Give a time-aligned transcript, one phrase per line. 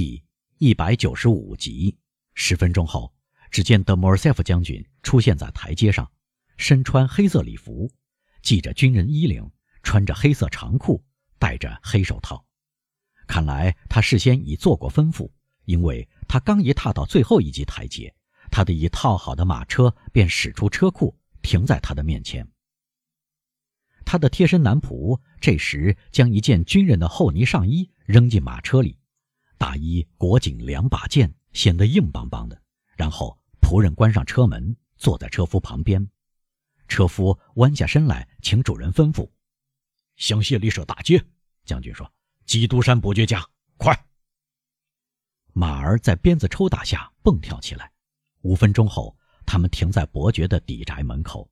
[0.00, 0.22] 第
[0.58, 1.98] 一百九十五集。
[2.32, 3.12] 十分钟后，
[3.50, 6.08] 只见德莫尔塞夫将军出现在台阶上，
[6.56, 7.90] 身穿黑色礼服，
[8.44, 9.50] 系着军人衣领，
[9.82, 11.04] 穿着黑色长裤，
[11.40, 12.46] 戴着黑手套。
[13.26, 15.32] 看来他事先已做过吩咐，
[15.64, 18.14] 因为他刚一踏到最后一级台阶，
[18.52, 22.48] 他的已套好的马车便驶出车库，停在他的面前。
[24.04, 28.96] 他的贴身男仆这时将一件军人的厚呢上衣扔进马车里，
[29.58, 32.58] 大衣裹紧两把剑，显得硬邦邦的。
[32.96, 36.08] 然后仆人关上车门，坐在车夫旁边。
[36.86, 39.28] 车夫弯下身来，请主人吩咐
[40.16, 41.22] ：“香榭丽舍大街。”
[41.66, 42.10] 将军说。
[42.46, 43.94] 基督山伯爵家，快！
[45.52, 47.92] 马儿在鞭子抽打下蹦跳起来。
[48.40, 51.46] 五分钟后，他们停在伯爵的邸宅门口。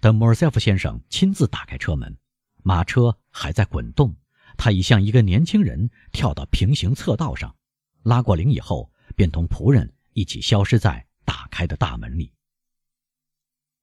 [0.00, 2.16] 等莫尔塞夫先生亲自打开车门，
[2.62, 4.16] 马车还在滚动。
[4.58, 7.56] 他已像一个年轻人跳到平行侧道上，
[8.02, 12.30] 拉过铃以后，便同仆人一起消失在打开的大门里。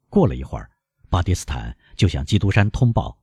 [0.09, 0.69] 过了一会儿，
[1.09, 3.17] 巴迪斯坦就向基督山通报，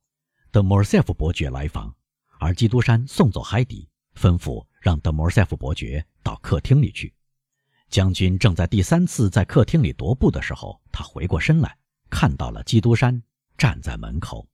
[0.50, 1.94] 德莫尔塞夫伯爵来访。
[2.38, 7.14] 而基督山送走海底，吩咐让德莫尔塞夫伯爵到客厅里去。
[7.88, 11.76] 将军正在第三次在客厅里踱步的时候，他回过身来，
[12.10, 13.22] 看到了基督山
[13.56, 14.48] 站在门口。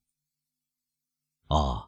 [1.47, 1.88] 哦，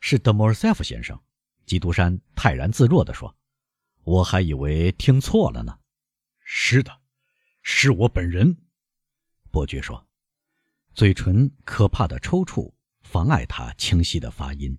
[0.00, 1.20] 是德莫尔塞夫先生。
[1.66, 3.36] 基督山泰然自若地说
[4.02, 5.78] ：“我还以为听错了呢。
[6.42, 7.00] ”“是的，
[7.62, 8.56] 是我本人。”
[9.52, 10.08] 伯爵说，
[10.94, 14.76] 嘴唇可怕的抽搐妨碍他清晰的发音。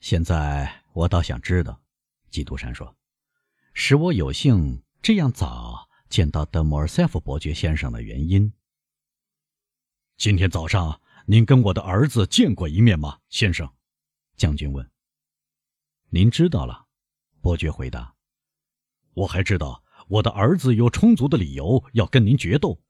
[0.00, 1.82] 现在我倒想知道，
[2.30, 2.96] 基督山说
[3.74, 8.52] ：“使我有幸这样早见到德莫尔塞夫伯爵先生的原因。”
[10.16, 13.68] 今天早上您跟我的儿子见过一面吗，先生？
[14.36, 14.88] 将军问。
[16.10, 16.86] “您知道了。”
[17.42, 18.14] 伯爵回答。
[19.12, 22.80] “我还知道我的儿子有充足的理由要跟您决斗，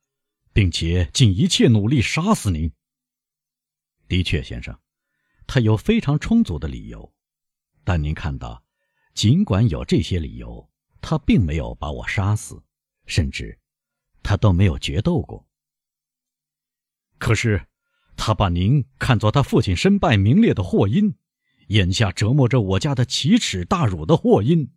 [0.52, 2.70] 并且尽一切努力杀死您。”
[4.06, 4.78] 的确，先生。
[5.46, 7.14] 他有非常充足的理由，
[7.84, 8.62] 但您看到，
[9.14, 10.70] 尽管有这些理由，
[11.00, 12.62] 他并没有把我杀死，
[13.06, 13.58] 甚至，
[14.22, 15.48] 他都没有决斗过。
[17.16, 17.66] 可是，
[18.16, 21.14] 他把您看作他父亲身败名裂的祸因，
[21.68, 24.72] 眼下折磨着我家的奇耻大辱的祸因。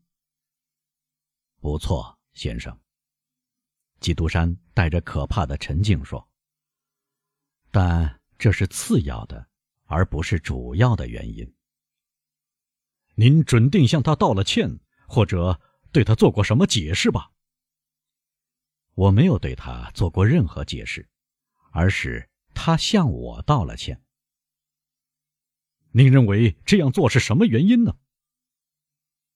[1.60, 2.78] 不错，先生。
[4.00, 6.30] 基督山带着可怕的沉静说
[7.72, 9.48] ：“但这是次要的。”
[9.92, 11.52] 而不是主要的原因。
[13.16, 15.60] 您准定向他道了歉，或者
[15.92, 17.32] 对他做过什么解释吧？
[18.94, 21.10] 我没有对他做过任何解释，
[21.72, 22.29] 而是
[22.62, 24.04] 他向我道了歉。
[25.92, 27.98] 您认为这样做是什么原因呢？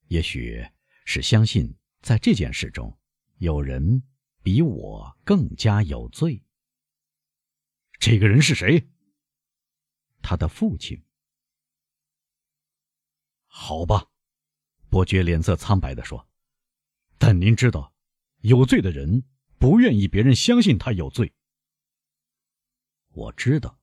[0.09, 0.67] 也许
[1.05, 2.99] 是相信在这件事中
[3.37, 4.03] 有人
[4.43, 6.43] 比我更加有罪。
[7.97, 8.89] 这个人是谁？
[10.21, 11.01] 他的父亲。
[13.45, 14.09] 好吧，
[14.89, 16.27] 伯爵脸色苍白地说
[17.17, 17.93] ：“但您知道，
[18.41, 19.23] 有罪的人
[19.57, 21.33] 不愿意别人相信他有罪。”
[23.13, 23.79] 我知道，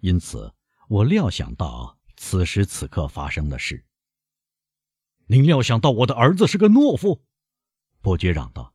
[0.00, 0.52] 因此
[0.88, 3.84] 我料想到此时此刻发生的事。
[5.26, 7.24] 您料想到我的儿子是个懦夫？
[8.02, 8.74] 伯爵嚷道：“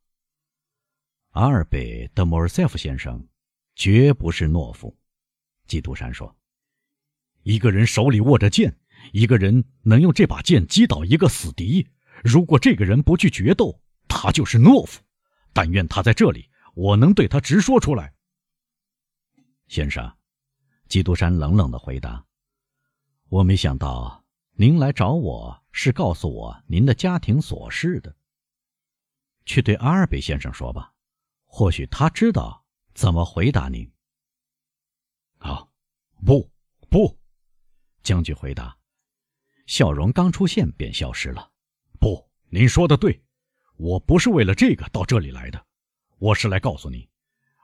[1.31, 3.27] 阿尔贝·德莫尔塞夫先生
[3.75, 4.97] 绝不是懦夫。”
[5.67, 6.35] 基督山说。
[7.43, 8.77] 一个人手里握着剑，
[9.13, 11.87] 一个人能用这把剑击倒一个死敌。
[12.23, 15.01] 如果这个人不去决斗，他就是懦夫。
[15.53, 18.13] 但愿他在这里，我能对他直说出来。
[19.71, 20.17] 先生，
[20.89, 22.25] 基督山冷冷地回答
[23.31, 24.21] ：“我没想到
[24.51, 28.13] 您来找我是告诉我您的家庭琐事的。
[29.45, 30.93] 去对阿尔贝先生说吧，
[31.45, 33.89] 或许他知道怎么回答您。”
[35.39, 35.65] 啊，
[36.25, 36.51] 不，
[36.89, 37.17] 不。
[38.03, 38.77] 将军回答，
[39.67, 41.49] 笑容刚出现便消失了。
[41.97, 43.23] 不，您说的对，
[43.77, 45.65] 我不是为了这个到这里来的，
[46.17, 47.07] 我是来告诉您，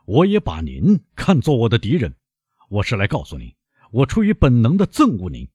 [0.08, 2.16] 我也把您看作我的敌人。
[2.70, 3.54] 我是来告诉您，
[3.92, 5.46] 我出于本能的憎恶您。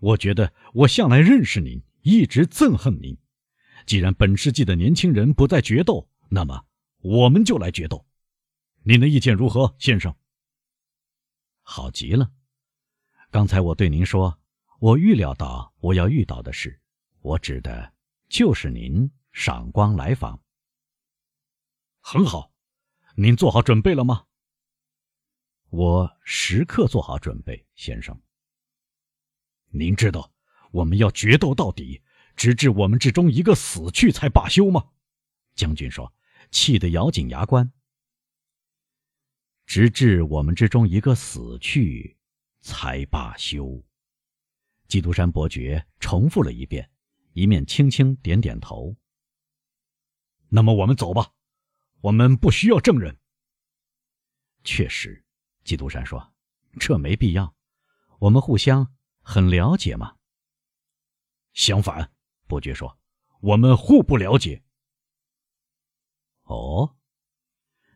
[0.00, 3.18] 我觉得我向来认识您，一直憎恨您。
[3.86, 6.66] 既然本世纪的年轻人不再决斗，那么
[6.98, 8.06] 我们就来决斗。
[8.84, 10.14] 您的意见如何，先生？
[11.62, 12.30] 好极了。
[13.28, 14.38] 刚才我对您说，
[14.78, 16.80] 我预料到我要遇到的事，
[17.22, 17.92] 我指的
[18.28, 20.40] 就是您赏光来访。
[22.00, 22.52] 很好，
[23.22, 24.24] 您做好准备了吗？
[25.68, 28.18] 我时刻做好准备，先生。
[29.66, 30.32] 您知道，
[30.70, 32.00] 我们要决斗到底，
[32.34, 34.92] 直至我们之中一个死去才罢休吗？
[35.54, 36.10] 将军说，
[36.50, 37.70] 气得咬紧牙关。
[39.66, 42.16] 直至我们之中一个死去
[42.62, 43.84] 才罢休。
[44.88, 46.90] 基督山伯爵重复了一遍，
[47.34, 48.96] 一面轻轻点点头。
[50.48, 51.34] 那么我们走吧，
[52.00, 53.16] 我们不需要证人。
[54.64, 55.24] 确实，
[55.64, 56.32] 基督山说，
[56.78, 57.54] 这没必要。
[58.18, 60.16] 我们互相很了解嘛。
[61.52, 62.12] 相反，
[62.46, 62.98] 伯爵说，
[63.40, 64.62] 我们互不了解。
[66.44, 66.96] 哦，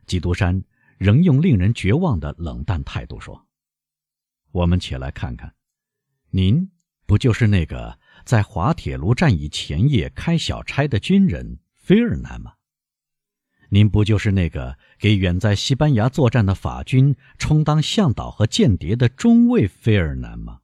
[0.06, 0.64] 基督山
[0.98, 3.46] 仍用令人绝望的冷淡态度说
[4.52, 5.54] ：“我们且来看看，
[6.30, 6.70] 您。”
[7.06, 12.54] 不就是那个在滑铁卢战役前夜开小差的军人菲尔南吗？
[13.74, 20.60] 您不就是那个给远在西班牙作战的法军充当向导和间谍的中尉菲尔南吗？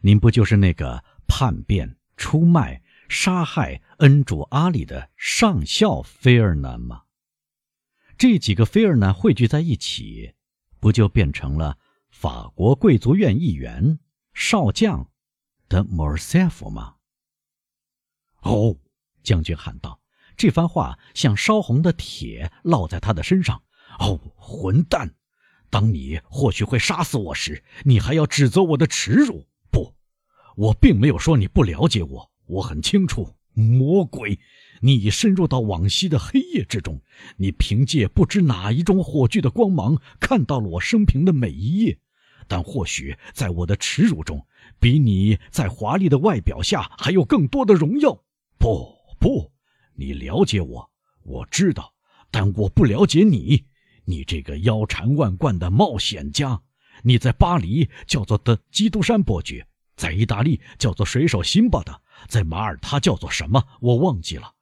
[0.00, 7.04] 您不就是那个叛变、出卖、杀害恩主阿里的上校菲尔南吗？
[8.18, 10.34] 这几个菲尔南汇聚在一起，
[10.80, 11.78] 不就变成了
[12.10, 14.00] 法国贵族院议员、
[14.34, 15.12] 少将？
[15.68, 16.96] 的莫尔塞夫吗？
[18.40, 18.76] 哦，
[19.22, 20.00] 将军喊道，
[20.36, 23.62] 这番话像烧红的铁烙在他的身上。
[23.98, 25.14] 哦，混蛋！
[25.70, 29.46] 当你或许会杀死我时，你还要指责我的耻辱？
[29.70, 29.94] 不，
[30.56, 33.34] 我并没有说你不了解我，我很清楚。
[33.54, 34.38] 魔鬼，
[34.80, 37.00] 你已深入到往昔的黑夜之中，
[37.38, 41.98] 你凭借不知哪一种火炬的光芒，看到了我生平的每一页。
[42.46, 44.46] 但或许在我的耻辱中。
[44.78, 48.24] 比你在华丽的外表下还有更多的荣耀。
[48.58, 49.52] 不不，
[49.96, 50.90] 你了解我，
[51.22, 51.92] 我知道，
[52.30, 53.64] 但我不了解你。
[54.04, 56.62] 你这个腰缠万贯的冒险家，
[57.02, 59.66] 你在巴黎叫做的基督山伯爵，
[59.96, 63.66] 在意大利叫做水手辛巴的，在马耳他叫做什么？
[63.80, 64.52] 我忘记了。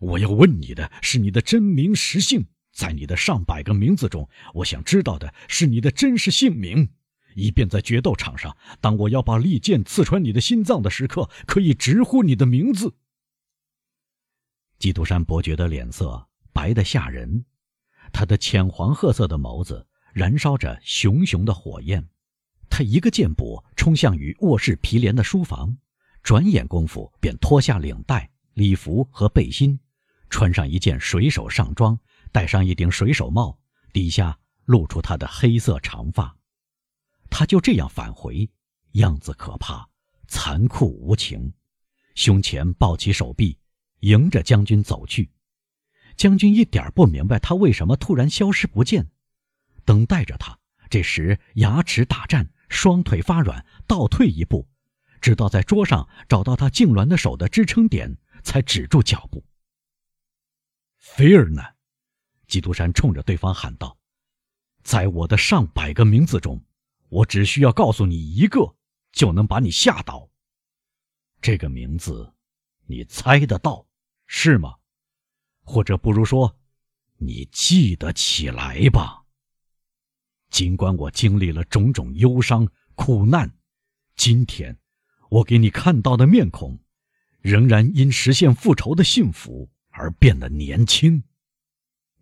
[0.00, 2.44] 我要问你的是你的真名实姓，
[2.74, 6.88] 在你的上百个名字中，我想知道的是你的真实姓名。
[7.34, 12.94] 以便在决斗场上，当我要把利剑刺穿你的心脏的时刻，可以直呼你的名字。
[14.82, 17.44] 基督山伯爵的脸色白得吓人，
[18.12, 22.04] 他的浅黄褐色的眸子燃烧着熊熊的火焰。
[22.68, 25.78] 他一个箭步冲向与卧室毗连的书房，
[26.24, 29.78] 转眼功夫便脱下领带、礼服和背心，
[30.28, 31.96] 穿上一件水手上装，
[32.32, 33.56] 戴上一顶水手帽，
[33.92, 36.36] 底下露出他的黑色长发。
[37.30, 38.50] 他就这样返回，
[38.94, 39.88] 样子可怕，
[40.26, 41.54] 残酷无情，
[42.16, 43.56] 胸前抱起手臂，
[44.02, 45.30] 迎着将军走去。
[46.16, 49.10] 将军一点不明白他为什么突然消失不见，
[49.84, 50.56] 等待着他。
[50.88, 54.68] 这时牙齿打颤，双腿发软，倒退一步，
[55.20, 59.42] 直到在桌上找到他痉挛的手的支撑点，才止住脚步。
[60.98, 61.62] 菲尔呢，
[62.46, 63.98] 基督山冲着对方喊道
[64.84, 66.62] ：“在我的上百个名字中。”
[67.12, 68.74] 我只需要告诉你一个，
[69.12, 70.30] 就能把你吓倒。
[71.42, 72.32] 这个名字，
[72.86, 73.86] 你猜得到，
[74.34, 74.76] 是吗？
[75.62, 76.56] 或者不如说，
[77.18, 79.26] 你记得起来吧。
[80.48, 83.54] 尽管我经历了种种忧伤苦难，
[84.16, 84.78] 今天
[85.28, 86.80] 我给你看到的面孔，
[87.42, 91.22] 仍然因实现复仇的幸福而变得年轻。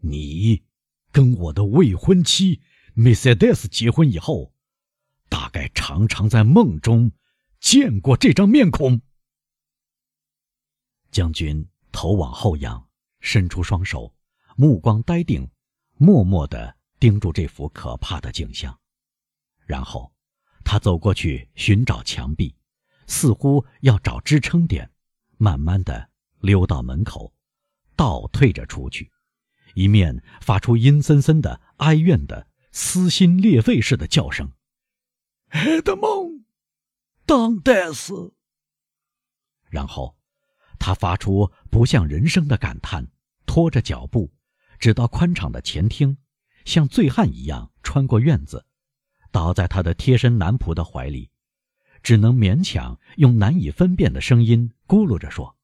[0.00, 0.64] 你
[1.12, 2.61] 跟我的未婚妻
[2.92, 4.52] 梅赛德斯结婚以后。
[5.28, 7.12] 大概常常在梦中
[7.61, 9.00] 见过这张面孔。
[11.12, 12.88] 将军头往后仰，
[13.20, 14.14] 伸出双手，
[14.56, 15.50] 目光呆定，
[15.97, 18.78] 默默地盯住这幅可怕的景象。
[19.66, 20.12] 然后，
[20.64, 22.54] 他走过去寻找墙壁，
[23.06, 24.90] 似乎要找支撑点，
[25.37, 27.32] 慢慢地溜到门口，
[27.97, 29.11] 倒退着出去，
[29.75, 34.52] 一面发出阴森森的哀怨的撕心裂肺似的叫声。
[35.49, 36.44] 埃德蒙，
[37.26, 38.35] 当戴斯。
[39.68, 40.16] 然后，
[40.80, 43.06] 他发出不像人声的感叹，
[43.46, 44.32] 拖着脚步，
[44.78, 46.16] 直到宽敞的前厅，
[46.64, 48.66] 像醉汉一样穿过院子，
[49.30, 51.30] 倒在他的贴身男仆的怀里，
[52.02, 55.56] 只能勉强用难以分辨的声音咕噜着说：“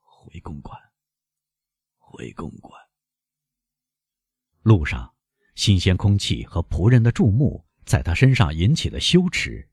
[0.00, 0.80] 回公馆，
[1.98, 2.80] 回公馆。”
[4.62, 5.12] 路上，
[5.56, 7.66] 新鲜空气和仆人的注目。
[7.84, 9.68] 在他身上引起的羞耻，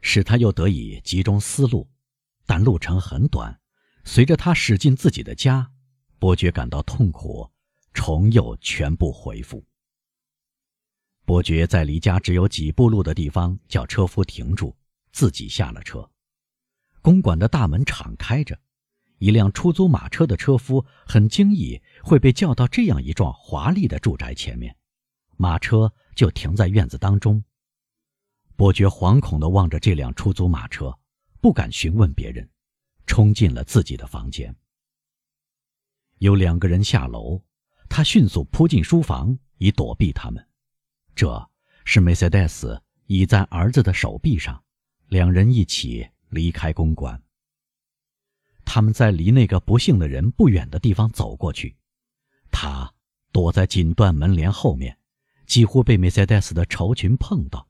[0.00, 1.88] 使他又得以集中思路。
[2.44, 3.60] 但路程很短，
[4.04, 5.70] 随着他驶进自己的家，
[6.18, 7.50] 伯爵感到痛苦，
[7.92, 9.64] 重又全部恢复。
[11.24, 14.76] 伯爵在离家只有几步路的地方叫车夫停住，
[15.12, 16.10] 自己下了车。
[17.00, 18.58] 公馆的大门敞开着，
[19.18, 24.76] 一辆出租马车的车夫很惊异会被叫到这样一幢华丽的住宅前面，
[25.36, 27.42] 马车就停在院子当中。
[28.56, 30.96] 伯爵惶恐地望着这辆出租马车，
[31.40, 32.48] 不敢询问别人，
[33.12, 34.56] 冲进了自己的房间。
[36.16, 37.42] 有两个人下楼，
[37.86, 40.42] 他迅速扑进书房以躲避他们。
[41.14, 41.50] 这
[41.84, 44.64] 是梅赛德斯倚在儿子的手臂上，
[45.08, 47.22] 两人一起离开公馆。
[48.64, 51.76] 他们在离那个不幸的人不远的地方走过去，
[52.50, 52.90] 他
[53.30, 54.96] 躲在锦缎门帘后面，
[55.44, 57.68] 几乎被梅赛德斯的绸裙碰到。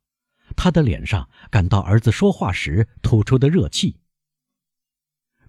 [0.54, 3.98] 他的脸上感到儿子说话时吐出的热气。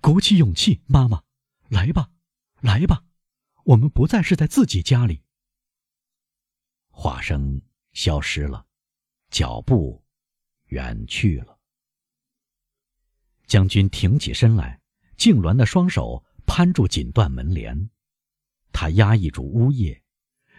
[0.03, 1.23] 鼓起勇气，妈妈，
[1.69, 2.11] 来吧，
[2.59, 3.05] 来吧，
[3.63, 5.23] 我们不再是在自己家里。
[6.89, 7.61] 话声
[7.93, 8.65] 消失了，
[9.29, 10.03] 脚步
[10.65, 11.57] 远去了。
[13.47, 14.81] 将军挺起身来。
[15.15, 17.89] 痉挛的双手攀住锦缎门帘，
[18.73, 20.03] 他压抑住呜咽，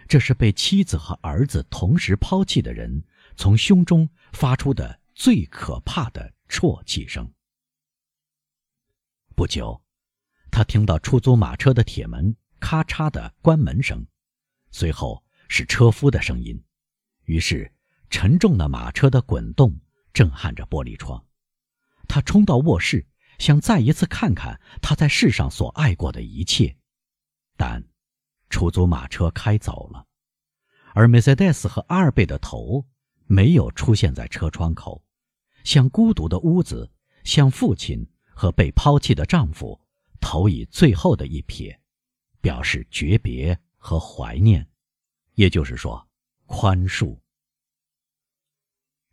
[0.09, 3.05] 这是被妻子和儿子同时抛弃的人
[3.37, 7.31] 从胸中发出的最可怕的啜泣声。
[9.35, 9.83] 不久，
[10.51, 14.07] 他听到出租马车的铁门咔嚓的关门声，
[14.71, 16.63] 随后是车夫的声音，
[17.25, 17.73] 于是
[18.11, 19.81] 沉重的马车的滚动
[20.13, 21.25] 震撼着玻璃窗。
[22.09, 23.07] 他冲到卧室。
[23.41, 26.77] 想再一次看看他在世上所爱过的一切，
[27.57, 27.85] 但
[28.49, 30.07] 出租马车开走了，
[30.95, 32.87] 而梅赛德斯和阿尔贝的头
[33.27, 35.03] 没有出现在车窗口，
[35.65, 36.93] 像孤独的屋子，
[37.25, 39.81] 像父亲和被抛弃的丈夫
[40.21, 41.77] 投以最后的一瞥，
[42.41, 44.67] 表示诀别和怀念，
[45.35, 46.07] 也就是说，
[46.47, 47.19] 宽恕。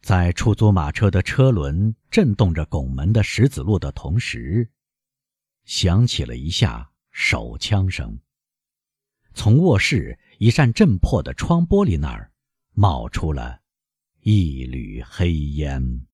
[0.02, 4.68] 在出租马车的车轮震动着拱门的石子路的同时，
[5.64, 8.20] 响起了一下手枪声。
[9.34, 12.34] 从卧室一扇震破的窗玻璃那儿
[12.74, 13.62] 冒出了
[14.22, 16.06] 一缕黑烟。